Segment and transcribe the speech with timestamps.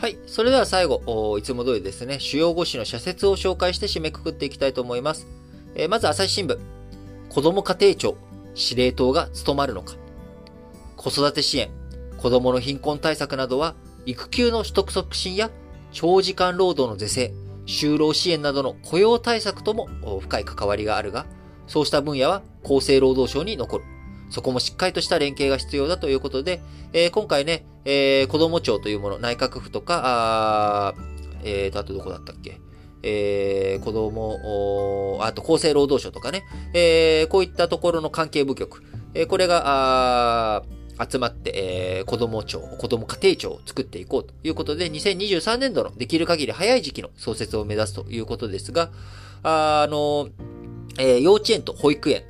[0.00, 0.16] はい。
[0.26, 5.26] それでは最後、いつも通りですね、主要5紙の社説を紹介して締めくくっていきたいと思います。
[5.74, 6.58] えー、まず、朝日新聞。
[7.28, 8.16] 子ども家庭庁、
[8.54, 9.96] 司令塔が務まるのか。
[10.96, 11.68] 子育て支援、
[12.16, 13.74] 子どもの貧困対策などは、
[14.06, 15.50] 育休の取得促進や
[15.92, 17.34] 長時間労働の是正、
[17.66, 19.90] 就労支援などの雇用対策とも
[20.20, 21.26] 深い関わりがあるが、
[21.66, 23.84] そうした分野は厚生労働省に残る。
[24.30, 26.60] そこもしっかりとした連携が必要だということで、
[26.92, 30.94] えー、今回ね、えー、子ども庁というもの、内閣府とか、あ
[31.42, 32.60] えーと、あとどこだったっけ？
[33.02, 38.82] えー、子供、あと厚生労働省とかね、えー、こういったところの関係部局、
[39.14, 39.62] えー、これが、
[40.56, 40.62] あ
[41.02, 48.90] 集まって、えー、子供庁、子供家庭庁を作っていこうということで、2023年度のできる限り早い時期の創設を目指すということですが、
[49.42, 50.28] あ、あの、
[50.98, 52.24] えー、幼稚園と保育園、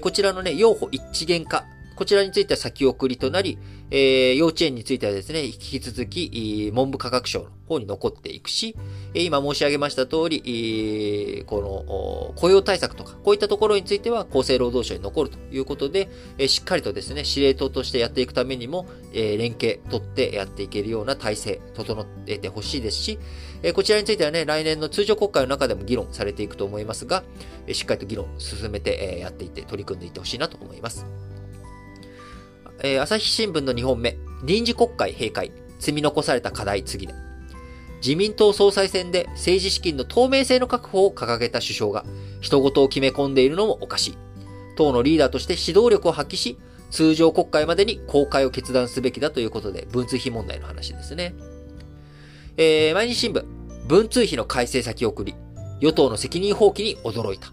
[0.00, 3.58] こちらのね、用法一元化、こちらについては先送りとなり、
[3.90, 8.74] えー、幼稚園についてはですね、引き続き、文部科学省の方に残っていくし、
[9.14, 16.08] 今申し上げました通り、この雇用対策とか、こういったところについては厚生労働省に残るということで、
[16.48, 23.18] しっかりとですね、司令塔としてやっていくためにも、連携取ってやっていけるような体制、整えてほしいですし、
[23.74, 27.22] こちらについてはね、来年の通常国会の中でも議論されていくと思いますが、
[27.72, 31.06] しっかりと議論進めてやっていって取り組んでいってほしいなと思います。
[32.82, 37.14] えー、朝日新聞の2本目、臨時国会閉会、積み残された課題次で。
[37.98, 42.04] 自民党総裁選で政治資金の透明性の確保を掲げた首相が、
[42.40, 44.18] 人事を決め込んでいるのもおかしい。
[44.76, 46.58] 党のリーダーとして指導力を発揮し、
[46.90, 51.34] 通常国会までに公開を決断すべきだということで、文通費問題の話ですね。
[52.56, 53.44] えー、毎日新聞、
[53.86, 55.34] 文通費の改正先送り、
[55.80, 57.52] 与党の責任放棄に驚いた。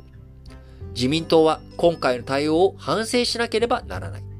[0.93, 4.32] 自民党は今回の対応を反省しなければならない。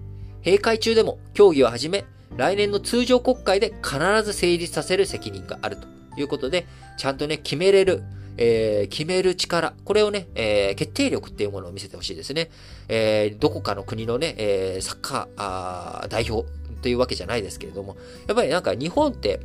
[0.46, 2.06] 閉会中でも協議を始め、
[2.36, 6.66] 来年の通常国会で必ず成立させる責任があるということで、
[6.98, 8.04] ちゃんとね、決めれる、
[8.38, 12.50] えー、決める力、これをね、えー、決定力っていうものを見せてほしいですね。
[12.90, 16.46] えー、どこかの国のね、え、サッカー代表
[16.82, 17.96] というわけじゃないですけれども、
[18.28, 19.40] やっぱりなんか日本って、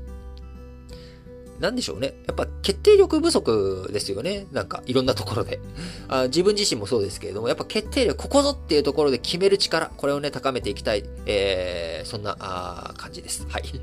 [1.61, 2.15] なんでしょうね。
[2.27, 4.47] やっぱ決定力不足ですよね。
[4.53, 5.61] なんかいろんなところで。
[6.09, 13.47] あ自分自身もそうですけれども、やっぱ決定力、ここぞっていうところで決める力、これをね、高めていきたい、えー、そんなあ感じです。
[13.49, 13.63] はい。
[13.65, 13.79] ちょ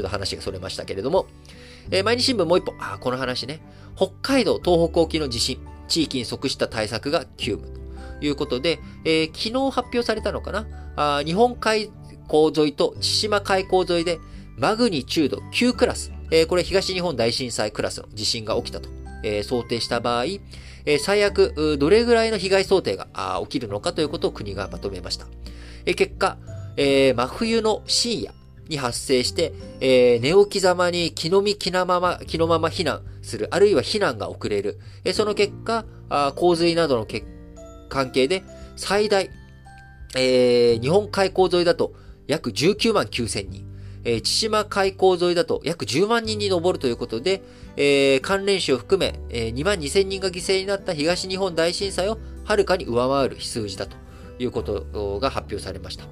[0.00, 1.26] っと話がそれましたけれども。
[1.90, 2.76] えー、毎日新聞もう一本。
[2.80, 3.60] あ、この話ね。
[3.96, 5.58] 北海道、東北沖の地震。
[5.88, 7.78] 地域に即した対策が急務。
[8.20, 10.66] ということで、えー、昨日発表されたのかな
[10.96, 11.90] あ日本海
[12.28, 14.18] 溝沿いと千島海溝沿いで
[14.56, 18.88] マグニチュード9クラスえー、これ東日本大震災クラスの地震が起きたと、
[19.22, 25.26] えー、想定した場合、えー、最悪、どれぐらいの被害想定が起きるのかということを国がまとめました。
[25.86, 26.38] えー、結果、
[26.76, 28.32] えー、真冬の深夜
[28.68, 34.78] に発生して、えー、寝起きざまに気の身気のまま、気のまま避難する、あるいは避難が遅れる。
[35.04, 37.06] えー、その結果、あ洪水などの
[37.88, 38.44] 関係で
[38.76, 39.30] 最大、
[40.14, 41.92] えー、日本海溝沿いだと
[42.26, 43.67] 約19万9千人。
[44.08, 47.42] えー、千島海溝沿いだと約10万人に上るということで、
[47.76, 53.98] え、関連死を含め、え、2万2000人が犠牲になった東日本大震災をはるかに上回る数字だと
[54.38, 56.06] いうことが発表されました。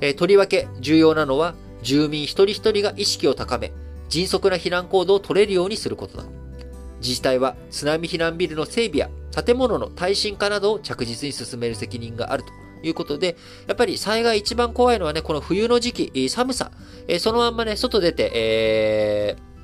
[0.00, 3.72] え、とりわけ重要なのは、住民一人一人が意識を高め、
[4.08, 6.24] 迅速な避難行動を取れるようにすることだ。
[7.00, 9.10] 自治体は津波避難ビルの整備や
[9.44, 13.36] 建物の耐震化などを着実に進める責任があるということで、
[13.66, 16.70] やっぱり災害一番怖いのはね、この冬の時期、寒さ、
[17.08, 19.54] えそのまんまね、外出て、えー、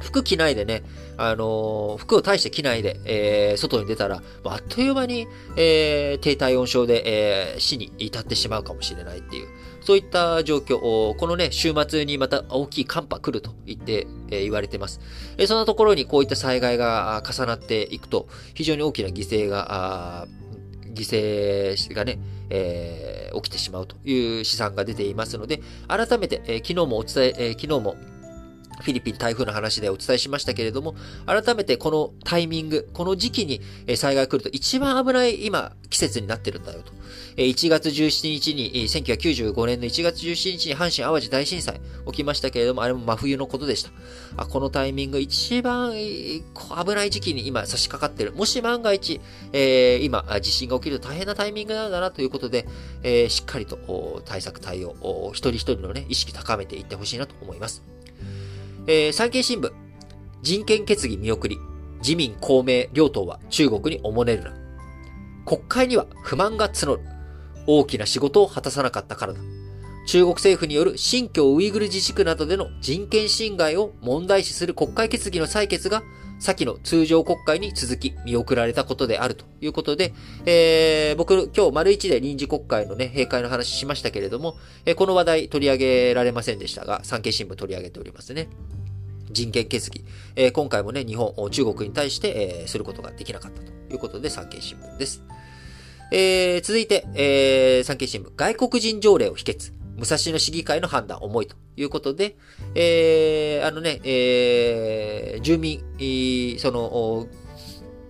[0.00, 0.82] 服着ないでね、
[1.16, 5.26] あのー、服を大して着ないで、えー、外に出たら、あっという間に、
[5.56, 9.48] えー、低体温症で、えー、死に至ってしまうかもしれないっていう、
[9.80, 15.00] そういった状況を、このね、週末にまた大きい寒波来ると言って、えー、言われてます。
[15.38, 20.26] え、そんなところにこういった災害が重なっていくと、非常に大きな犠牲が、
[20.94, 22.18] 犠牲がね、
[22.50, 27.96] えー、起きてしまうという試算が出ていますので、改めて、えー、昨日もお伝え、えー、昨日も
[28.80, 30.94] フィリピン台風の話でお伝えしましたけれども、
[31.26, 33.60] 改めてこのタイミング、この時期に
[33.96, 36.92] 災害来ると一番危ない今、季節になってるんだよと。
[37.36, 43.90] 1月17日に、1995年の1月17日に阪神淡路大震災起きましたけれども、あれも真冬のことでした。
[44.36, 48.32] あこのタイミング、一番危ない時期に今差し掛かってる。
[48.32, 49.20] もし万が一、
[49.52, 52.66] えー、今、地震が起きると大変なタイミングなんだなということで、
[53.02, 57.82] えー、しっかりと対策対応、一人一人のね、意識高めていってほしいなと思います。
[58.86, 59.72] えー、産経新聞、
[60.42, 61.58] 人権決議見送り、
[62.00, 64.52] 自民公明両党は中国におもねるな。
[65.46, 67.00] 国会には不満が募る。
[67.66, 69.40] 大きな仕事を果たさなかったからだ。
[70.06, 76.02] 中国政府による新疆ウイグル自治区などでの人権侵害を問題視する国会決議の採決が
[76.38, 80.12] 先の通常国会に続き見送られたことであるということで、
[80.44, 88.48] えー、僕、今日丸一で臨時国会のね、閉会の話しましたけれども、えー、この話題取り上げられませんでしたが、産経新聞取り上げておりますね。
[89.30, 90.04] 人権決議。
[90.36, 95.22] えー、今回もね、日本、中国に対して、えー、することができなかったということで、産経新聞です。
[96.10, 99.73] えー、続いて、えー、産経新聞、外国人条例を否決。
[99.96, 102.36] 武蔵野市議会の判断重いということで、
[102.74, 107.26] えー、あのね、えー、住民、その、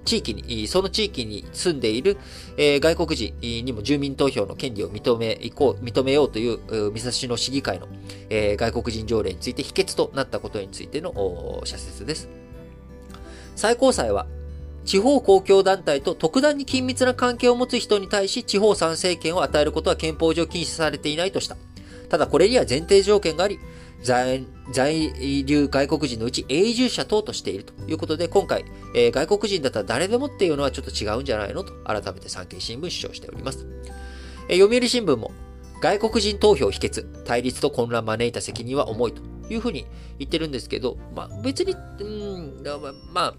[0.04, 2.18] 地域に、その地域に住んでいる、
[2.56, 3.34] えー、外国人
[3.64, 6.58] にも住民投票の権利を認め、いこう、認めようという、
[6.90, 7.88] 武蔵野市議会の、
[8.28, 12.28] えー、外国人条例について否決となったことについての社説です。
[13.56, 14.26] 最高裁は、
[14.84, 21.56] 地方公共団体と特段に緊密な関係を持つ人に対し、地方参政権を与えることは憲法上禁止されていないとした。
[22.08, 23.58] ただこれには前提条件があり、
[24.04, 24.44] 在
[25.46, 28.64] 留外国人のうち永住者等としているということで、今回、
[28.94, 33.66] えー、外国人だったら誰でもっていうのはちょっと違うんじゃないのと、改めて産経新聞主張しております。
[34.48, 35.32] えー、読売新聞も、
[35.80, 39.86] 外国人投票否決、対立と混乱招いた責任は重いというふうに
[40.18, 42.62] 言ってるんですけど、まあ別に、うん、
[43.12, 43.34] ま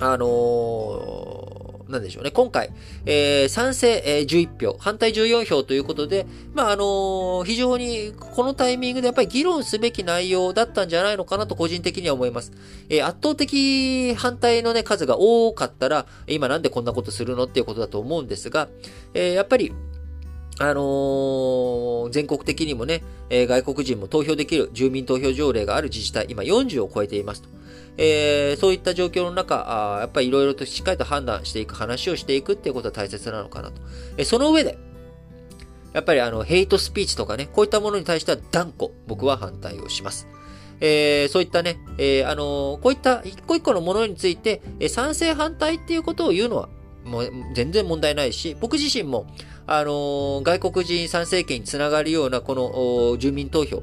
[0.00, 1.55] あ、あのー
[1.88, 2.30] なんでしょうね。
[2.32, 2.70] 今回、
[3.04, 12.52] えー、賛成、えー、11票、反対14票ということで、まあ、あのー、非常にこのタイミングでやっぱり議論すべき内容だったんじゃないのかなと個人的には思います。
[12.88, 18.68] えー、圧倒的反対のね、数が多かったら、今なんでこんなことするのっていうことだと思うんですが、
[19.14, 19.72] えー、やっぱり、
[20.58, 27.48] あのー、全国的にもね、えー、外国人も投票できる住民投票条例がある自治体、今40を超えていますと。
[27.98, 33.80] えー、そういった状況の中、あやっぱりいろいろとしっかりと判断していく、話をしていくっていうことは大切なのかなと。
[34.16, 34.78] えー、その上で、
[35.92, 40.28] やっぱりあの、ヘイトスピーチとかね、こういったものに対しては断固、僕は反対をします。
[40.80, 46.68] えー、そういったね、えー、あのー、こういった一個一個のものについて、え、賛成反対っていうことを言うのは、
[47.04, 49.26] もう全然問題ないし、僕自身も、
[49.66, 53.82] あの、外国人参政権につながるようなこの住民投票、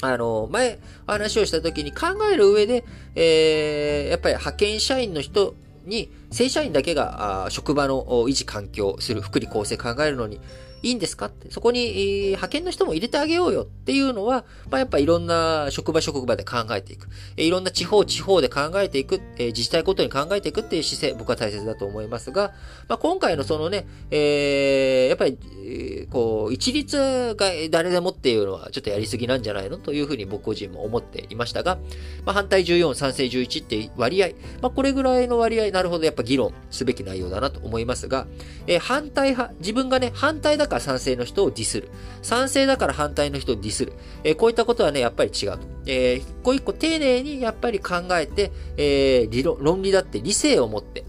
[0.00, 5.54] あの、前話をした時に考える上で、えー、やっぱり派遣社員の人
[5.84, 10.40] に、正社員だけが職場の維持環境する福利厚生考えるのに、
[10.84, 17.08] いいんですかって、そこに、派遣の人も入れてあげようよっていうのは、まあ、やっぱいろんな職場職場で考えていく。
[17.38, 22.52] いろんな地方地方で考えていく、自治体ごとに考えていくっていう姿勢、僕は大切だと思いますが、
[22.86, 31.78] まあ、今回のそのね、えー、やっぱり、こう、一律が誰でもっていうのはちょっとやりすぎなんじゃないのというふうに僕個人も思っていましたが、
[32.26, 34.28] まあ、反対14、賛成11って割合、
[34.60, 38.26] まあ、これぐらいの割合、なるほどやっぱ議論すべき内容だなと思いますが、
[38.66, 41.90] えー、反対派、自分がね、反対だから賛成の人をディスる。
[42.22, 43.92] 賛成だから反対の人をディスる。
[44.24, 45.58] えー、こういったことはね、やっぱり違うと。
[45.86, 51.04] えー、一個一個丁寧にやっぱり考えて、えー、理論、論理だって理性を持って、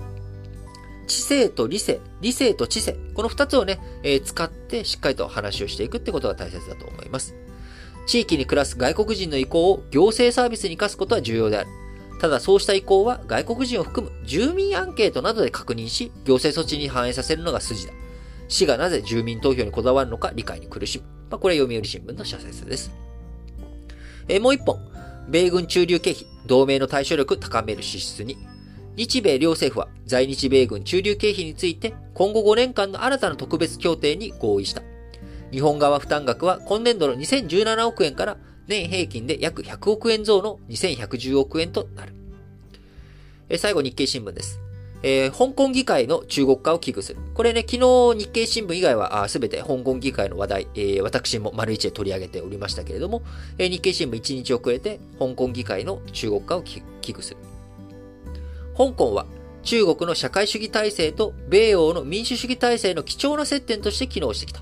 [1.07, 7.35] 知性と理性、理性と知性、この二つをね、えー、使ってしっかりと話をしていくってことが大切だと思います。
[8.07, 11.69] 地域に暮らす外国人の意向を行政サービスに生かすことは重要である。
[12.19, 17.94] ただそうした意向は外国人を含む住民アンケートなどで確認し、行政措置に反映させるのが筋だ。
[18.47, 21.06] 市がなぜ住民投票にこだわるのか理解に苦しむ。
[21.29, 22.91] まあ、これは読売新聞の社説です。
[24.27, 24.79] え、もう一本。
[25.27, 28.38] 米軍駐留経費、同盟の対処力高める支出に。
[28.95, 34.81] 日米両政府は在日米軍駐留経費について今後5年間の新たな特別協定に合意した。
[35.51, 42.13] 日本側負担額は今年度の2017億円から年平均で約100億円増の2110億円となる。
[43.57, 44.60] 最後日経新聞です。
[45.03, 47.19] えー、香港議会の中国化を危惧する。
[47.36, 47.74] これね、昨
[48.13, 53.22] 日日経新聞以外はすべて香港議会の話題、えー、私も丸一で取り上げておりましたけれども、
[53.60, 57.38] えー、日経新聞1日遅れて香港議会の中国化を危惧する。
[58.75, 59.27] 香港は
[59.62, 64.62] 中国の社会主義体制と米欧の民主主義体制の貴重な接点として機能してきた。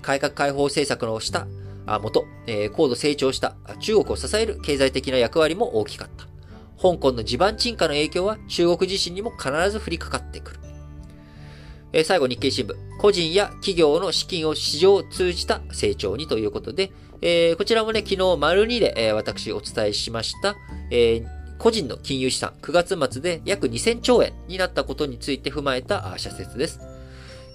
[0.00, 1.46] 改革開放政策の下、
[1.86, 6.26] もと、えー、高度成長した中国を支える経済的な役割も大きかった。
[6.80, 10.60] 香港の地盤沈下の影響は中国自身にも必ず降りかかってくる。
[11.92, 12.74] えー、最後日経新聞。
[12.98, 20.56] 個人や企業の資金を市場を通じた成長にということで、えー、こちらもね、昨日丸2で、えー、私お伝えしました、
[20.90, 21.26] えー、
[21.58, 26.95] 個人の金融資産9月末で約2000兆円になったことについて踏まえた社説です。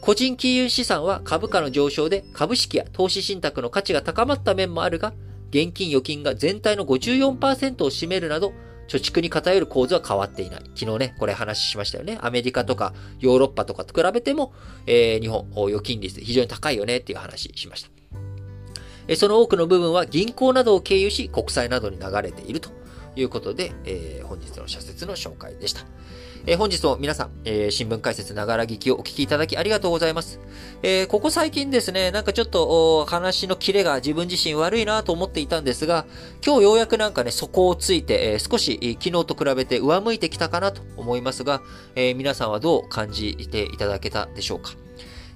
[0.01, 5.13] 個人金融資産は株価の上昇で株式や投資信託の価値が高まった面もあるが、
[5.51, 8.51] 現金預金が全体の54%を占めるなど、
[8.87, 10.63] 貯蓄に偏る構図は変わっていない。
[10.75, 12.17] 昨日ね、これ話しましたよね。
[12.21, 14.53] アメリカとかヨーロッパとかと比べても、
[14.87, 19.15] えー、日本、預金率非常に高いよねっていう話しました。
[19.15, 22.69] その多くの部分は銀行などを経由し、国債などに流れていると
[23.15, 25.81] いうことで、えー、本日の社説の紹介でした。
[26.45, 30.39] えー、本日も皆さん、えー、新聞解説ながら聞きをお聞きいただきありがとうございます。
[30.81, 36.05] えー、ここ最近ですね、なんかちょっと話のキレが自分自身悪いなと思っていたんですが、
[36.45, 41.61] 今日ようやくなんかね、底をついて、え少し昨日と比べて上向いてきたかなと思いますが、
[41.95, 44.80] え皆さんはどう感じていただけたでしょうか？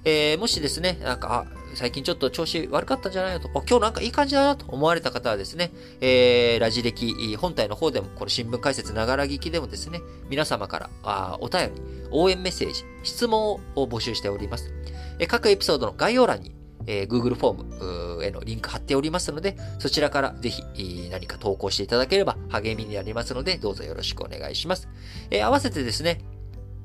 [0.06, 14.72] えもしですね、なんか、あ最近ちょっと調子悪かったんじゃないのと、今日なんかいい感じだなと思われた方はですね、えー、ラジ歴本体の方でも、この新聞解説ながら聞きでもですね、皆様からあお便り、応援メッセージ、質問を募集しております。
[15.18, 16.54] えー、各エピソードの概要欄に、
[16.86, 20.62] えー、Google フォームへのリンク貼っておりますので、そちらからぜひ
[21.10, 24.88] 何か投稿していただければ励みになりますので、どうぞよろしくお願いします。
[25.30, 26.20] えー、合わせてですね、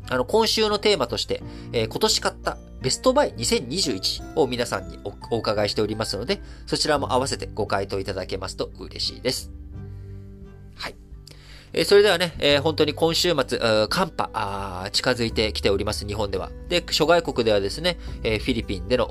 [0.09, 9.51] あの、今週のテーマとして、えー、今年買ったベストバイ2021を皆さんにお伺いしておりますので、そちらも合わせてご回答いただけますと嬉しいです。
[10.75, 10.95] はい
[11.73, 16.51] えそれではね、え本当に今週末、寒波近づいてきております、日本では。
[16.69, 19.07] で、諸外国ではですね、えフィリピンでの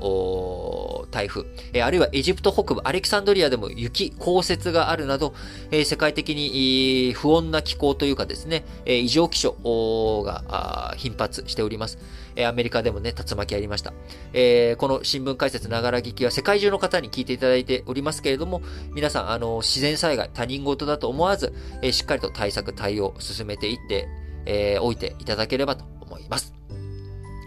[1.11, 5.33] 台風、えあるいはエジプト北部、アレキサンドリアでも雪、降雪があるなど、
[5.69, 11.99] え世界的に不穏な気候というかですね、え異常気象が頻発しております。
[12.35, 13.93] えアメリカでもね、竜巻ありました。
[14.33, 18.61] えこの新聞解説ながら聞きは世界中の方に聞いていただいておりますけれども、
[18.93, 24.07] 皆さん、あの、自然災害、他人事だと思わず、えしっかりと対策、対応、進めていって、
[24.45, 26.53] え、おいていただければと思います。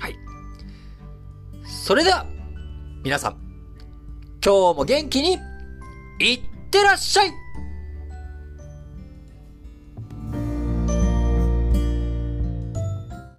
[0.01, 0.17] はい。
[1.65, 2.27] それでは、
[3.03, 3.54] 皆さん、
[4.45, 5.39] 今日も元気に、
[6.21, 7.44] いってらっしゃい。